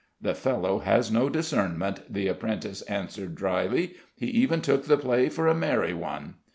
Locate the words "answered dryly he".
2.89-4.25